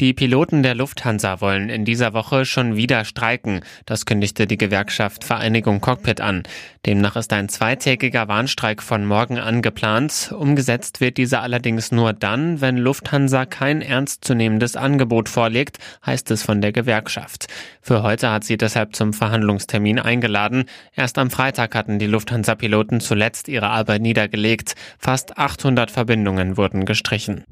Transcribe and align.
Die 0.00 0.12
Piloten 0.12 0.62
der 0.62 0.76
Lufthansa 0.76 1.40
wollen 1.40 1.70
in 1.70 1.84
dieser 1.84 2.12
Woche 2.12 2.44
schon 2.44 2.76
wieder 2.76 3.04
streiken. 3.04 3.62
Das 3.84 4.06
kündigte 4.06 4.46
die 4.46 4.56
Gewerkschaft 4.56 5.24
Vereinigung 5.24 5.80
Cockpit 5.80 6.20
an. 6.20 6.44
Demnach 6.86 7.16
ist 7.16 7.32
ein 7.32 7.48
zweitägiger 7.48 8.28
Warnstreik 8.28 8.80
von 8.80 9.04
morgen 9.04 9.40
angeplant. 9.40 10.32
Umgesetzt 10.38 11.00
wird 11.00 11.16
dieser 11.16 11.42
allerdings 11.42 11.90
nur 11.90 12.12
dann, 12.12 12.60
wenn 12.60 12.76
Lufthansa 12.76 13.44
kein 13.44 13.82
ernstzunehmendes 13.82 14.76
Angebot 14.76 15.28
vorlegt, 15.28 15.78
heißt 16.06 16.30
es 16.30 16.44
von 16.44 16.60
der 16.60 16.70
Gewerkschaft. 16.70 17.48
Für 17.82 18.04
heute 18.04 18.30
hat 18.30 18.44
sie 18.44 18.56
deshalb 18.56 18.94
zum 18.94 19.12
Verhandlungstermin 19.12 19.98
eingeladen. 19.98 20.66
Erst 20.94 21.18
am 21.18 21.28
Freitag 21.28 21.74
hatten 21.74 21.98
die 21.98 22.06
Lufthansa-Piloten 22.06 23.00
zuletzt 23.00 23.48
ihre 23.48 23.70
Arbeit 23.70 24.02
niedergelegt. 24.02 24.76
Fast 24.96 25.38
800 25.38 25.90
Verbindungen 25.90 26.56
wurden 26.56 26.84
gestrichen. 26.84 27.42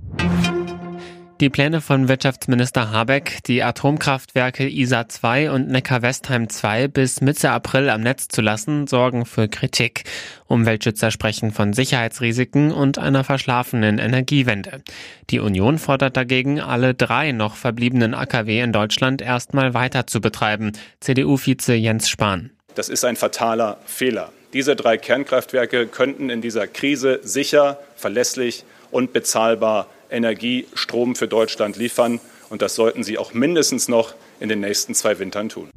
Die 1.38 1.50
Pläne 1.50 1.82
von 1.82 2.08
Wirtschaftsminister 2.08 2.92
Habeck, 2.92 3.40
die 3.46 3.62
Atomkraftwerke 3.62 4.66
ISA 4.70 5.06
2 5.06 5.50
und 5.50 5.68
Neckar-Westheim 5.68 6.48
2 6.48 6.88
bis 6.88 7.20
Mitte 7.20 7.50
April 7.50 7.90
am 7.90 8.00
Netz 8.00 8.28
zu 8.28 8.40
lassen, 8.40 8.86
sorgen 8.86 9.26
für 9.26 9.46
Kritik. 9.46 10.04
Umweltschützer 10.46 11.10
sprechen 11.10 11.52
von 11.52 11.74
Sicherheitsrisiken 11.74 12.72
und 12.72 12.96
einer 12.96 13.22
verschlafenen 13.22 13.98
Energiewende. 13.98 14.82
Die 15.28 15.40
Union 15.40 15.78
fordert 15.78 16.16
dagegen, 16.16 16.58
alle 16.58 16.94
drei 16.94 17.32
noch 17.32 17.56
verbliebenen 17.56 18.14
AKW 18.14 18.60
in 18.60 18.72
Deutschland 18.72 19.20
erstmal 19.20 19.74
weiter 19.74 20.06
zu 20.06 20.22
betreiben. 20.22 20.72
CDU-Vize 21.00 21.74
Jens 21.74 22.08
Spahn. 22.08 22.50
Das 22.76 22.88
ist 22.88 23.04
ein 23.04 23.16
fataler 23.16 23.76
Fehler. 23.84 24.32
Diese 24.54 24.74
drei 24.74 24.96
Kernkraftwerke 24.96 25.86
könnten 25.86 26.30
in 26.30 26.40
dieser 26.40 26.66
Krise 26.66 27.20
sicher, 27.22 27.78
verlässlich 27.94 28.64
und 28.90 29.12
bezahlbar 29.12 29.88
Energie, 30.10 30.66
Strom 30.74 31.16
für 31.16 31.28
Deutschland 31.28 31.76
liefern. 31.76 32.20
Und 32.48 32.62
das 32.62 32.74
sollten 32.74 33.02
sie 33.02 33.18
auch 33.18 33.34
mindestens 33.34 33.88
noch 33.88 34.14
in 34.40 34.48
den 34.48 34.60
nächsten 34.60 34.94
zwei 34.94 35.18
Wintern 35.18 35.48
tun. 35.48 35.70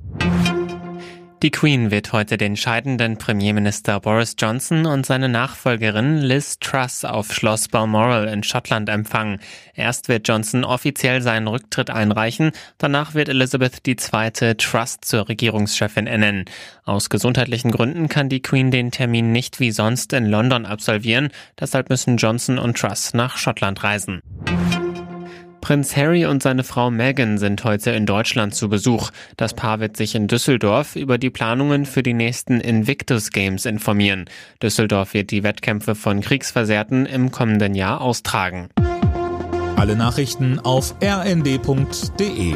Die 1.42 1.52
Queen 1.52 1.90
wird 1.90 2.12
heute 2.12 2.36
den 2.38 2.58
scheidenden 2.58 3.18
Premierminister 3.18 4.02
Boris 4.02 4.36
Johnson 4.38 4.86
und 4.86 5.06
seine 5.06 5.30
Nachfolgerin 5.30 6.18
Liz 6.18 6.60
Truss 6.60 7.06
auf 7.06 7.32
Schloss 7.32 7.70
Balmoral 7.70 8.28
in 8.28 8.44
Schottland 8.44 8.90
empfangen. 8.90 9.40
Erst 9.74 10.10
wird 10.10 10.28
Johnson 10.28 10.66
offiziell 10.66 11.22
seinen 11.22 11.48
Rücktritt 11.48 11.92
einreichen, 11.92 12.52
danach 12.78 13.14
wird 13.14 13.30
Elizabeth 13.30 13.88
II. 13.88 14.56
Truss 14.58 14.98
zur 15.00 15.30
Regierungschefin 15.30 16.08
ernennen. 16.08 16.44
Aus 16.84 17.10
gesundheitlichen 17.10 17.72
Gründen 17.72 18.10
kann 18.10 18.28
die 18.28 18.42
Queen 18.42 18.70
den 18.70 18.92
Termin 18.92 19.32
nicht 19.32 19.62
wie 19.62 19.72
sonst 19.72 20.12
in 20.12 20.26
London 20.26 20.66
absolvieren, 20.66 21.30
deshalb 21.58 21.90
müssen 21.90 22.18
Johnson 22.18 22.60
und 22.60 22.78
Truss 22.78 23.14
nach 23.14 23.38
Schottland 23.38 23.82
reisen. 23.82 24.22
Prinz 25.70 25.96
Harry 25.96 26.26
und 26.26 26.42
seine 26.42 26.64
Frau 26.64 26.90
Meghan 26.90 27.38
sind 27.38 27.64
heute 27.64 27.92
in 27.92 28.08
Deutschland 28.08 28.56
zu 28.56 28.70
Besuch. 28.70 29.12
Das 29.38 29.54
Paar 29.54 29.80
wird 29.80 29.98
sich 29.98 30.16
in 30.16 30.26
Düsseldorf 30.26 30.96
über 30.96 31.20
die 31.20 31.30
Planungen 31.30 31.86
für 31.86 32.02
die 32.02 32.16
nächsten 32.16 32.60
Invictus 32.60 33.30
Games 33.30 33.68
informieren. 33.68 34.26
Düsseldorf 34.64 35.14
wird 35.14 35.30
die 35.30 35.44
Wettkämpfe 35.44 35.94
von 35.94 36.22
Kriegsversehrten 36.22 37.06
im 37.06 37.30
kommenden 37.30 37.76
Jahr 37.76 38.02
austragen. 38.02 38.70
Alle 39.76 39.96
Nachrichten 39.96 40.58
auf 40.58 40.96
rnd.de 41.04 42.56